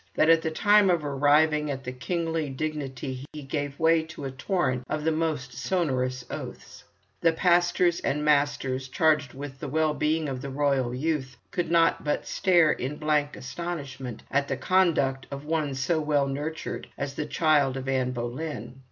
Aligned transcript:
that 0.15 0.29
at 0.31 0.41
the 0.41 0.49
time 0.49 0.89
of 0.89 1.05
arriving 1.05 1.69
at 1.69 1.83
the 1.83 1.91
kingly 1.91 2.49
dignity 2.49 3.23
he 3.33 3.43
gave 3.43 3.79
way 3.79 4.01
to 4.01 4.25
a 4.25 4.31
torrent 4.31 4.83
of 4.89 5.03
the 5.03 5.11
most 5.11 5.53
sonorous 5.53 6.25
oaths. 6.31 6.83
The 7.19 7.33
pastors 7.33 7.99
and 7.99 8.25
masters 8.25 8.87
charged 8.87 9.35
with 9.35 9.59
the 9.59 9.67
well 9.67 9.93
being 9.93 10.27
of 10.27 10.41
the 10.41 10.49
royal 10.49 10.91
youth 10.91 11.37
could 11.51 11.69
not 11.69 12.03
but 12.03 12.25
stare 12.25 12.71
in 12.71 12.95
blank 12.95 13.35
astonishment 13.35 14.23
at 14.31 14.47
the 14.47 14.57
conduct 14.57 15.27
of 15.29 15.45
one 15.45 15.75
so 15.75 16.01
well 16.01 16.25
nurtured 16.25 16.87
as 16.97 17.13
the 17.13 17.27
child 17.27 17.77
of 17.77 17.87
Anne 17.87 18.09
Boleyn. 18.11 18.79